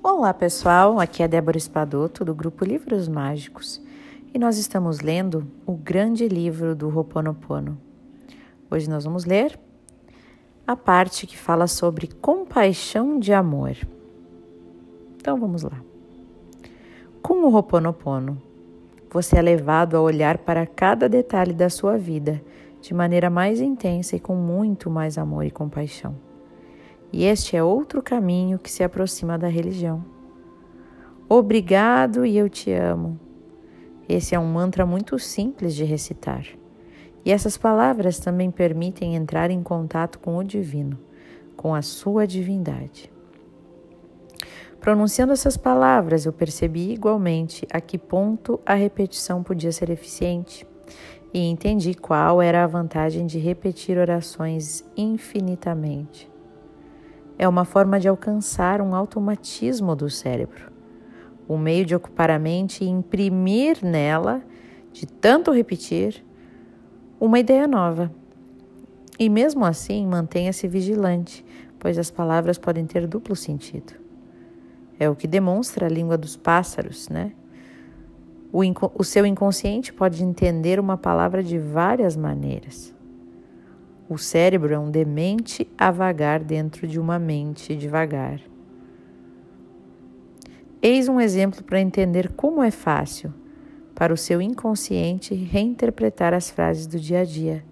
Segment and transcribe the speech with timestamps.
[0.00, 3.82] Olá pessoal, aqui é Débora Espadoto do grupo Livros Mágicos
[4.32, 7.76] e nós estamos lendo o grande livro do Ho'oponopono.
[8.70, 9.58] Hoje nós vamos ler
[10.64, 13.76] a parte que fala sobre compaixão de amor.
[15.16, 15.82] Então vamos lá.
[17.20, 18.40] Com o Ho'oponopono,
[19.10, 22.40] você é levado a olhar para cada detalhe da sua vida
[22.80, 26.27] de maneira mais intensa e com muito mais amor e compaixão.
[27.12, 30.04] E este é outro caminho que se aproxima da religião.
[31.28, 33.18] Obrigado e eu te amo.
[34.08, 36.46] Esse é um mantra muito simples de recitar.
[37.24, 40.98] E essas palavras também permitem entrar em contato com o divino,
[41.56, 43.10] com a sua divindade.
[44.80, 50.66] Pronunciando essas palavras, eu percebi igualmente a que ponto a repetição podia ser eficiente
[51.34, 56.30] e entendi qual era a vantagem de repetir orações infinitamente
[57.38, 60.72] é uma forma de alcançar um automatismo do cérebro,
[61.48, 64.42] um meio de ocupar a mente e imprimir nela,
[64.92, 66.24] de tanto repetir,
[67.20, 68.12] uma ideia nova.
[69.18, 71.44] E mesmo assim, mantenha-se vigilante,
[71.78, 73.92] pois as palavras podem ter duplo sentido.
[74.98, 77.32] É o que demonstra a língua dos pássaros, né?
[78.52, 78.62] O,
[78.94, 82.94] o seu inconsciente pode entender uma palavra de várias maneiras.
[84.08, 88.40] O cérebro é um demente a vagar dentro de uma mente devagar.
[90.80, 93.34] Eis um exemplo para entender como é fácil
[93.94, 97.62] para o seu inconsciente reinterpretar as frases do dia a dia.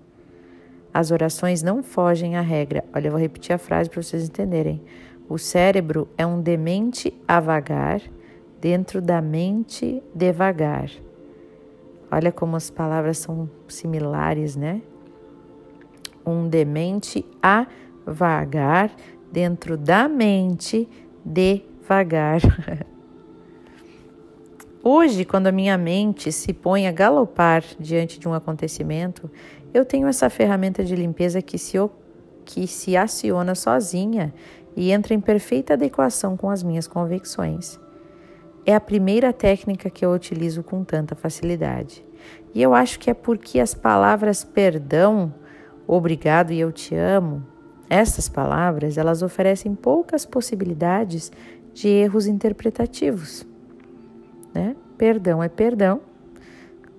[0.93, 2.85] As orações não fogem à regra.
[2.93, 4.83] Olha, eu vou repetir a frase para vocês entenderem.
[5.29, 8.03] O cérebro é um demente a vagar
[8.61, 10.91] dentro da mente devagar.
[12.11, 14.83] Olha como as palavras são similares, né?
[16.27, 17.67] Um demente a
[18.05, 18.91] vagar
[19.31, 20.89] dentro da mente
[21.25, 22.41] devagar.
[24.83, 29.29] Hoje, quando a minha mente se põe a galopar diante de um acontecimento,
[29.75, 31.77] eu tenho essa ferramenta de limpeza que se,
[32.45, 34.33] que se aciona sozinha
[34.77, 37.81] e entra em perfeita adequação com as minhas convicções.
[38.65, 42.05] É a primeira técnica que eu utilizo com tanta facilidade.
[42.55, 45.35] E eu acho que é porque as palavras perdão
[45.95, 47.43] obrigado e eu te amo,
[47.89, 51.31] essas palavras, elas oferecem poucas possibilidades
[51.73, 53.47] de erros interpretativos,
[54.53, 54.75] né?
[54.99, 56.01] Perdão é perdão,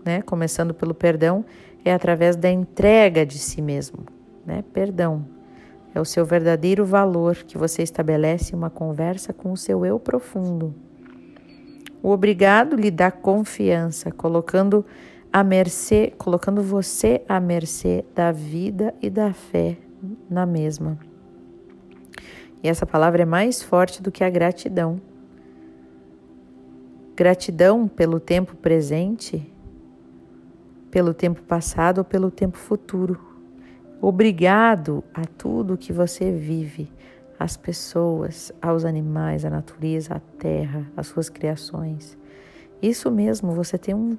[0.06, 0.22] né?
[0.22, 1.44] Começando pelo perdão,
[1.84, 4.06] é através da entrega de si mesmo,
[4.46, 4.64] né?
[4.72, 5.38] Perdão
[5.98, 10.74] é o seu verdadeiro valor que você estabelece uma conversa com o seu eu profundo.
[12.04, 14.86] O obrigado lhe dá confiança, colocando
[15.32, 19.78] à mercê, colocando você à mercê da vida e da fé
[20.30, 20.98] na mesma.
[22.64, 25.00] E essa palavra é mais forte do que a gratidão.
[27.16, 29.52] Gratidão pelo tempo presente,
[30.92, 33.20] pelo tempo passado ou pelo tempo futuro.
[34.02, 36.92] Obrigado a tudo que você vive,
[37.40, 42.18] às pessoas, aos animais, à natureza, à terra, às suas criações.
[42.82, 44.18] Isso mesmo, você tem um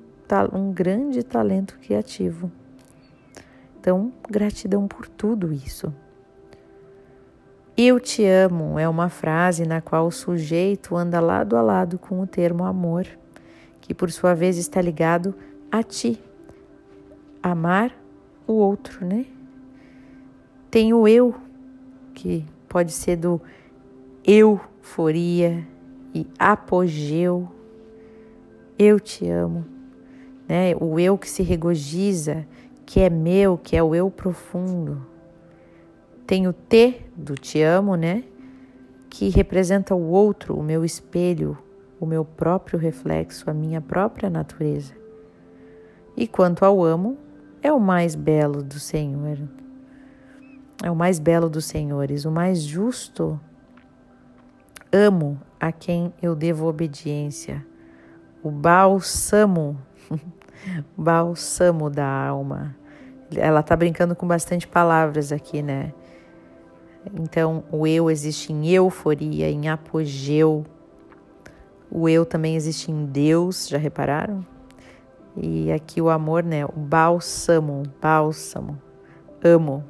[0.52, 2.50] um grande talento criativo.
[3.80, 5.92] Então, gratidão por tudo isso.
[7.76, 12.20] Eu te amo é uma frase na qual o sujeito anda lado a lado com
[12.20, 13.06] o termo amor,
[13.80, 15.34] que por sua vez está ligado
[15.70, 16.20] a ti.
[17.42, 17.94] Amar
[18.46, 19.26] o outro, né?
[20.70, 21.34] Tem o eu,
[22.12, 23.40] que pode ser do
[24.24, 25.66] euforia
[26.12, 27.48] e apogeu.
[28.76, 29.77] Eu te amo
[30.48, 30.74] né?
[30.80, 32.46] O eu que se regozija,
[32.86, 35.06] que é meu, que é o eu profundo.
[36.26, 38.24] Tem o T do te amo, né?
[39.10, 41.58] Que representa o outro, o meu espelho,
[42.00, 44.94] o meu próprio reflexo, a minha própria natureza.
[46.16, 47.18] E quanto ao amo,
[47.62, 49.38] é o mais belo do Senhor.
[50.82, 53.38] É o mais belo dos senhores, o mais justo.
[54.92, 57.66] Amo a quem eu devo obediência.
[58.42, 59.76] O bálsamo
[60.96, 62.76] Bálsamo da alma.
[63.34, 65.92] Ela está brincando com bastante palavras aqui, né?
[67.14, 70.64] Então, o eu existe em euforia, em apogeu.
[71.90, 74.44] O eu também existe em Deus, já repararam?
[75.36, 76.64] E aqui o amor, né?
[76.66, 78.80] O bálsamo, bálsamo.
[79.42, 79.84] Amo.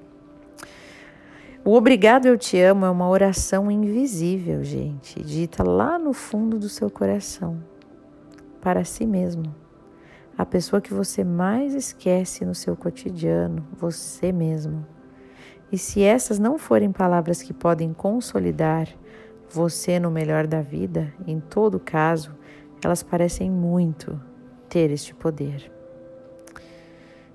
[1.65, 6.69] O obrigado eu te amo é uma oração invisível, gente, dita lá no fundo do
[6.69, 7.59] seu coração,
[8.61, 9.55] para si mesmo
[10.39, 14.87] a pessoa que você mais esquece no seu cotidiano, você mesmo.
[15.73, 18.89] E se essas não forem palavras que podem consolidar,
[19.51, 22.33] você no melhor da vida, em todo caso,
[22.85, 24.19] elas parecem muito
[24.69, 25.73] ter este poder.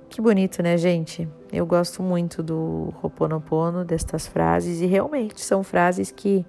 [0.08, 1.28] Que bonito, né, gente?
[1.52, 6.46] Eu gosto muito do Ho'oponopono, destas frases, e realmente são frases que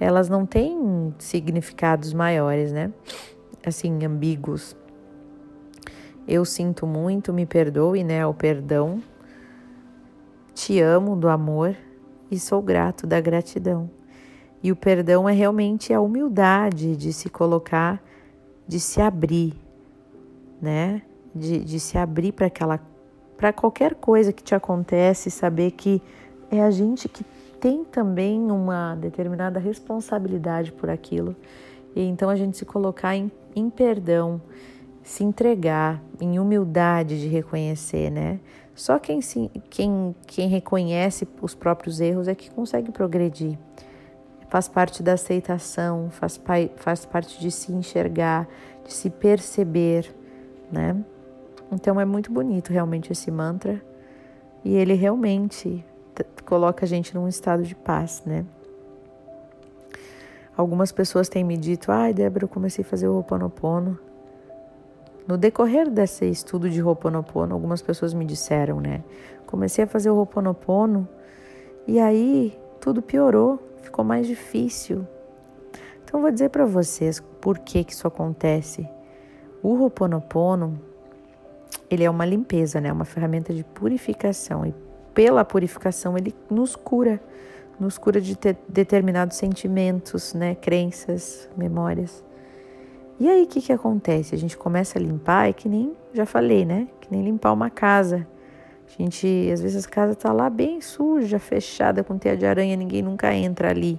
[0.00, 2.92] elas não têm significados maiores, né?
[3.64, 4.76] Assim, ambíguos.
[6.26, 8.26] Eu sinto muito, me perdoe, né?
[8.26, 9.02] O perdão.
[10.54, 11.76] Te amo do amor
[12.30, 13.90] e sou grato da gratidão.
[14.62, 18.02] E o perdão é realmente a humildade de se colocar,
[18.66, 19.54] de se abrir,
[20.60, 21.02] né?
[21.34, 22.80] De, de se abrir para aquela
[23.36, 26.00] para qualquer coisa que te acontece, saber que
[26.50, 27.22] é a gente que
[27.60, 31.36] tem também uma determinada responsabilidade por aquilo.
[31.94, 34.40] E então a gente se colocar em, em perdão,
[35.06, 38.40] se entregar, em humildade de reconhecer, né?
[38.74, 43.56] Só quem, se, quem, quem reconhece os próprios erros é que consegue progredir.
[44.48, 46.40] Faz parte da aceitação, faz,
[46.74, 48.48] faz parte de se enxergar,
[48.84, 50.12] de se perceber,
[50.72, 50.96] né?
[51.70, 53.80] Então é muito bonito realmente esse mantra
[54.64, 55.84] e ele realmente
[56.44, 58.44] coloca a gente num estado de paz, né?
[60.56, 63.98] Algumas pessoas têm me dito: "Ai, Débora, eu comecei a fazer o Ho'oponopono".
[65.26, 69.02] No decorrer desse estudo de Ho'oponopono, algumas pessoas me disseram, né?
[69.44, 71.08] Comecei a fazer o Ho'oponopono
[71.86, 75.04] e aí tudo piorou, ficou mais difícil.
[76.04, 78.88] Então vou dizer para vocês por que que isso acontece.
[79.62, 80.80] O Ho'oponopono
[81.90, 82.92] ele é uma limpeza, né?
[82.92, 84.72] Uma ferramenta de purificação e
[85.12, 87.20] pela purificação ele nos cura,
[87.80, 88.38] nos cura de
[88.68, 90.54] determinados sentimentos, né?
[90.54, 92.24] Crenças, memórias.
[93.18, 94.34] E aí o que que acontece?
[94.34, 96.86] A gente começa a limpar, é que nem já falei, né?
[97.00, 98.26] Que nem limpar uma casa.
[98.86, 102.76] A gente, às vezes a casa tá lá bem suja, fechada com teia de aranha,
[102.76, 103.98] ninguém nunca entra ali.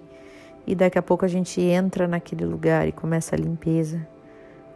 [0.68, 4.06] E daqui a pouco a gente entra naquele lugar e começa a limpeza.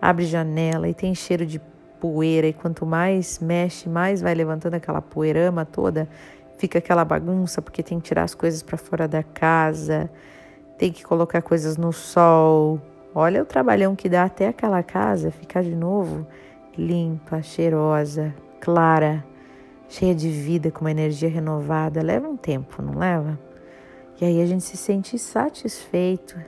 [0.02, 1.62] Abre janela e tem cheiro de
[2.00, 6.10] poeira e quanto mais mexe, mais vai levantando aquela poeirama toda,
[6.58, 10.10] fica aquela bagunça porque tem que tirar as coisas para fora da casa,
[10.80, 12.82] tem que colocar coisas no sol.
[13.14, 16.26] Olha o trabalhão que dá até aquela casa ficar de novo
[16.78, 19.24] limpa, cheirosa, clara,
[19.90, 22.02] cheia de vida, com uma energia renovada.
[22.02, 23.38] Leva um tempo, não leva?
[24.20, 26.40] E aí a gente se sente satisfeito,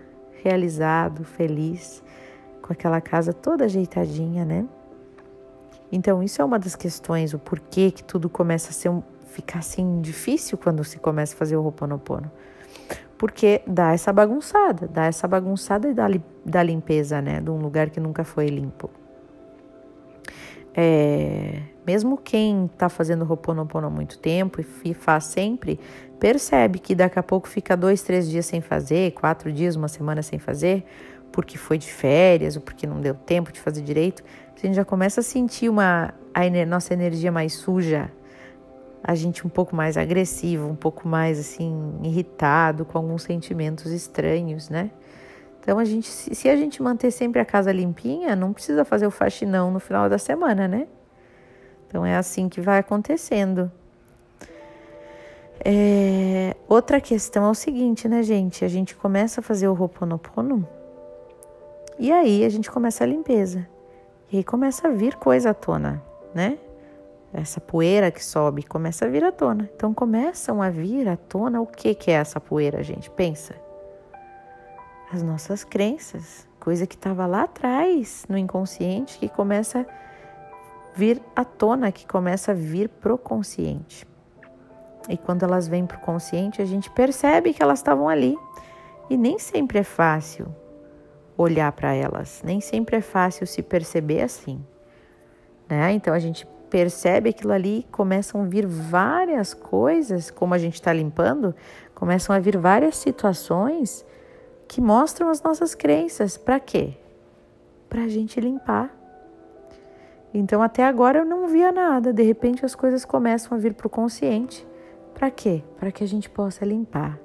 [0.44, 2.04] realizado, feliz
[2.62, 4.66] com aquela casa toda ajeitadinha, né?
[5.92, 9.60] Então, isso é uma das questões, o porquê que tudo começa a ser um, ficar
[9.60, 12.32] assim difícil quando se começa a fazer o Ho'oponopono.
[13.18, 16.08] Porque dá essa bagunçada, dá essa bagunçada e dá,
[16.46, 18.90] dá limpeza, né, de um lugar que nunca foi limpo.
[20.76, 25.80] É, mesmo quem está fazendo Ho'oponopono há muito tempo e faz sempre,
[26.20, 30.24] percebe que daqui a pouco fica dois, três dias sem fazer, quatro dias, uma semana
[30.24, 30.84] sem fazer,
[31.32, 34.24] porque foi de férias ou porque não deu tempo de fazer direito,
[34.56, 38.10] a gente já começa a sentir uma, a nossa energia mais suja,
[39.04, 44.70] a gente um pouco mais agressivo, um pouco mais assim irritado, com alguns sentimentos estranhos,
[44.70, 44.92] né?
[45.60, 49.12] Então a gente, se a gente manter sempre a casa limpinha, não precisa fazer o
[49.12, 50.88] faxinão no final da semana, né?
[51.88, 53.72] Então é assim que vai acontecendo.
[55.64, 58.66] É, outra questão é o seguinte, né, gente?
[58.66, 60.68] A gente começa a fazer o Ho'oponopono
[62.00, 63.68] e aí a gente começa a limpeza.
[64.32, 66.02] E aí começa a vir coisa à tona,
[66.34, 66.58] né?
[67.34, 69.68] Essa poeira que sobe começa a vir à tona.
[69.76, 73.10] Então começam a vir à tona o que, que é essa poeira, gente?
[73.10, 73.56] Pensa.
[75.12, 79.86] As nossas crenças, coisa que estava lá atrás no inconsciente que começa a
[80.96, 84.08] vir à tona, que começa a vir pro consciente.
[85.10, 88.38] E quando elas vêm pro consciente, a gente percebe que elas estavam ali.
[89.10, 90.48] E nem sempre é fácil
[91.38, 92.42] olhar para elas.
[92.46, 94.64] Nem sempre é fácil se perceber assim.
[95.68, 95.92] Né?
[95.94, 100.92] Então a gente percebe aquilo ali, começam a vir várias coisas, como a gente está
[100.92, 101.54] limpando,
[101.94, 104.04] começam a vir várias situações
[104.68, 106.36] que mostram as nossas crenças.
[106.36, 106.96] Para quê?
[107.88, 108.92] Para a gente limpar.
[110.34, 113.86] Então até agora eu não via nada, de repente as coisas começam a vir para
[113.86, 114.66] o consciente.
[115.14, 115.64] Para quê?
[115.78, 117.20] Para que a gente possa limpar.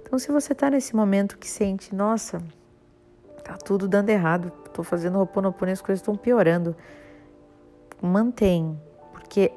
[0.00, 2.40] Então, se você está nesse momento que sente, nossa,
[3.44, 4.50] Tá tudo dando errado.
[4.72, 6.74] Tô fazendo Ho'oponopono e as coisas estão piorando.
[8.00, 8.80] Mantém,
[9.34, 9.50] porque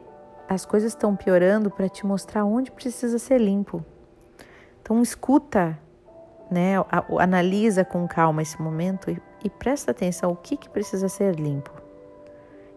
[0.50, 3.86] as coisas estão piorando para te mostrar onde precisa ser limpo.
[4.81, 5.77] Então escuta,
[6.50, 6.74] né?
[7.19, 11.72] Analisa com calma esse momento e, e presta atenção o que, que precisa ser limpo.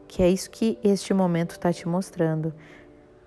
[0.06, 2.52] Que é isso que este momento está te mostrando.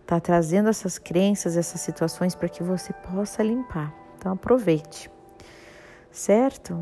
[0.02, 3.92] Está trazendo essas crenças, essas situações para que você possa limpar.
[4.20, 5.10] Então aproveite.
[6.12, 6.78] Certo?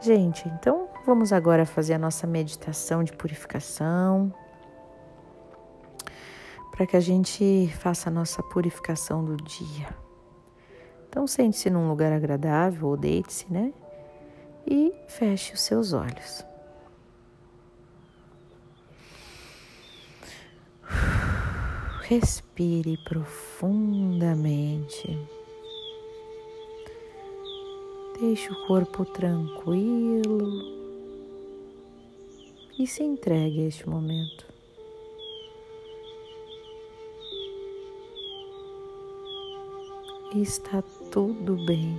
[0.00, 4.34] Gente, então vamos agora fazer a nossa meditação de purificação.
[6.78, 9.88] Para que a gente faça a nossa purificação do dia.
[11.08, 13.74] Então sente-se num lugar agradável ou deite-se, né?
[14.64, 16.46] E feche os seus olhos.
[22.02, 25.18] Respire profundamente.
[28.20, 30.62] Deixe o corpo tranquilo
[32.78, 34.57] e se entregue a este momento.
[40.34, 41.98] Está tudo bem.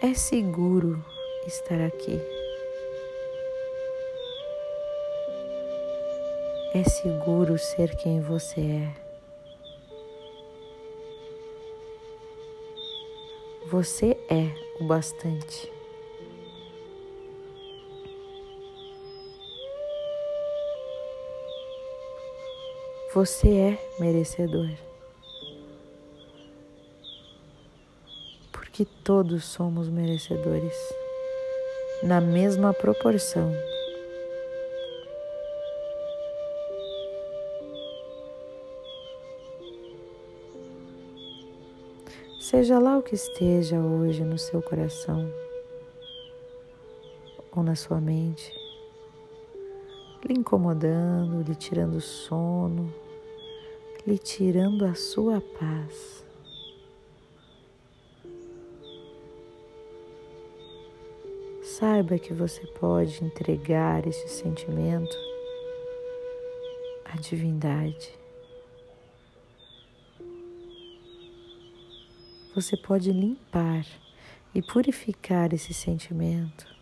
[0.00, 1.04] É seguro
[1.48, 2.20] estar aqui.
[6.72, 8.94] É seguro ser quem você é.
[13.66, 15.77] Você é o bastante.
[23.14, 24.68] Você é merecedor.
[28.52, 30.76] Porque todos somos merecedores,
[32.02, 33.50] na mesma proporção.
[42.38, 45.32] Seja lá o que esteja hoje no seu coração
[47.56, 48.57] ou na sua mente,
[50.28, 52.92] lhe incomodando, lhe tirando sono,
[54.06, 56.22] lhe tirando a sua paz.
[61.62, 65.16] Saiba que você pode entregar esse sentimento
[67.04, 68.12] à divindade.
[72.54, 73.86] Você pode limpar
[74.54, 76.77] e purificar esse sentimento.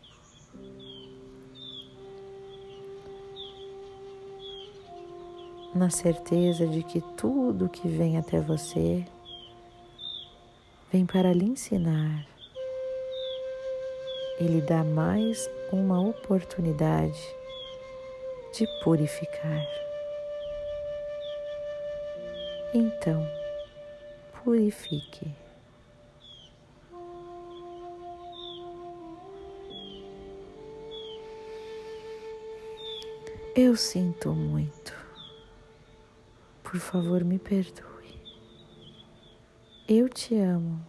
[5.76, 9.04] Na certeza de que tudo que vem até você
[10.90, 12.26] vem para lhe ensinar
[14.40, 17.20] e lhe dar mais uma oportunidade
[18.54, 19.66] de purificar.
[22.72, 23.22] Então,
[24.42, 25.30] purifique.
[33.54, 35.05] Eu sinto muito.
[36.68, 38.20] Por favor, me perdoe.
[39.88, 40.84] Eu te amo.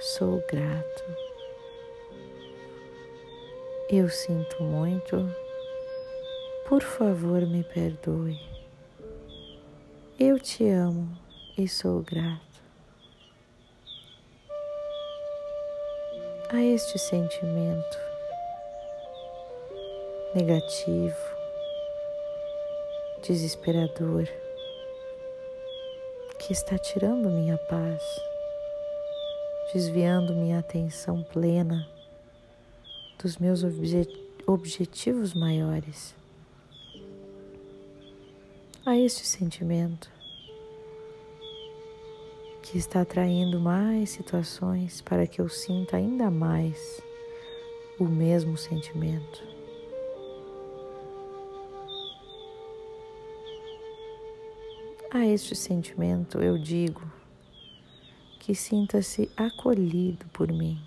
[0.00, 1.04] Sou grato.
[3.90, 5.30] Eu sinto muito.
[6.66, 8.40] Por favor, me perdoe.
[10.18, 11.14] Eu te amo
[11.58, 12.62] e sou grato.
[16.48, 17.98] A este sentimento
[20.34, 21.14] negativo,
[23.22, 24.26] desesperador
[26.48, 28.02] que está tirando minha paz,
[29.70, 31.86] desviando minha atenção plena
[33.22, 33.62] dos meus
[34.46, 36.14] objetivos maiores.
[38.86, 40.10] A este sentimento
[42.62, 47.02] que está atraindo mais situações para que eu sinta ainda mais
[48.00, 49.57] o mesmo sentimento.
[55.10, 57.00] A este sentimento eu digo
[58.38, 60.78] que sinta-se acolhido por mim.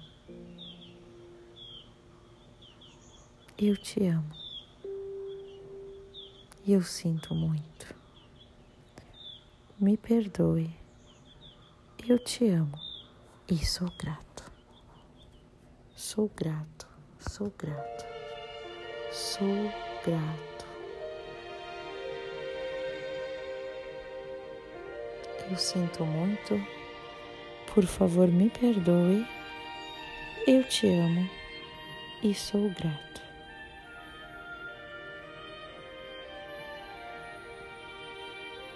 [3.57, 4.31] Eu te amo
[6.63, 7.95] e eu sinto muito.
[9.79, 10.69] Me perdoe,
[12.07, 12.79] eu te amo
[13.49, 14.51] e sou grato.
[15.95, 16.87] Sou grato,
[17.19, 18.05] sou grato,
[19.11, 19.71] sou
[20.05, 20.70] grato.
[25.51, 26.65] Eu sinto muito.
[27.73, 29.27] Por favor, me perdoe.
[30.47, 31.29] Eu te amo
[32.23, 33.21] e sou grato.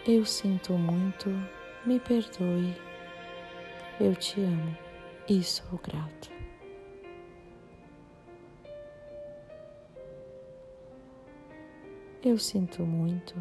[0.06, 1.30] Eu sinto muito.
[1.86, 2.76] Me perdoe.
[3.98, 4.78] Eu te amo
[5.30, 6.30] e sou grato.
[12.22, 13.34] Eu sinto muito.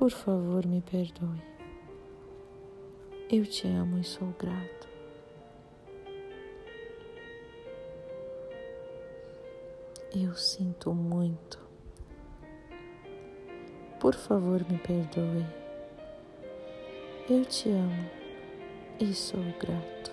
[0.00, 1.42] Por favor, me perdoe.
[3.30, 4.88] Eu te amo e sou grato.
[10.16, 11.60] Eu sinto muito.
[14.00, 15.44] Por favor, me perdoe.
[17.28, 18.10] Eu te amo
[18.98, 20.12] e sou grato.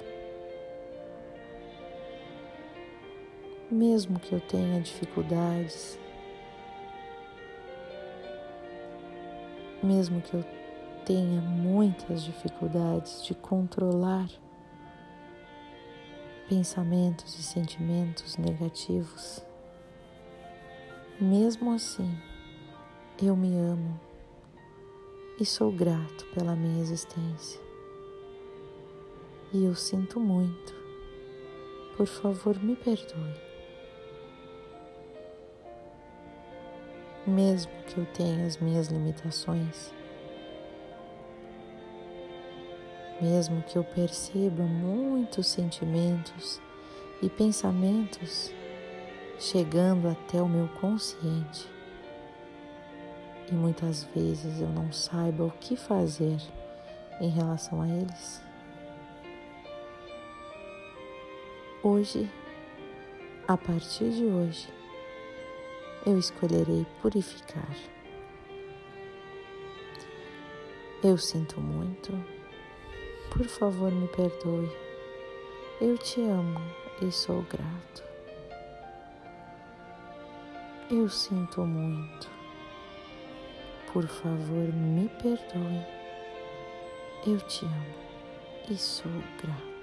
[3.72, 5.98] Mesmo que eu tenha dificuldades,
[9.88, 10.44] mesmo que eu
[11.06, 14.30] tenha muitas dificuldades de controlar
[16.50, 19.42] pensamentos e sentimentos negativos,
[21.20, 22.14] mesmo assim,
[23.22, 24.00] eu me amo
[25.40, 27.60] e sou grato pela minha existência.
[29.54, 30.76] E eu sinto muito.
[31.96, 33.47] Por favor, me perdoe.
[37.28, 39.94] Mesmo que eu tenha as minhas limitações,
[43.22, 46.62] mesmo que eu perceba muitos sentimentos
[47.22, 48.54] e pensamentos
[49.38, 51.68] chegando até o meu consciente.
[53.52, 56.38] E muitas vezes eu não saiba o que fazer
[57.20, 58.42] em relação a eles.
[61.84, 62.30] Hoje,
[63.48, 64.77] a partir de hoje,
[66.06, 67.76] eu escolherei purificar.
[71.04, 72.12] Eu sinto muito.
[73.32, 74.72] Por favor, me perdoe.
[75.80, 76.60] Eu te amo
[77.02, 78.04] e sou grato.
[80.90, 82.30] Eu sinto muito.
[83.94, 85.86] Por favor, me perdoe.
[87.26, 87.96] Eu te amo
[88.70, 89.12] e sou
[89.42, 89.77] grato.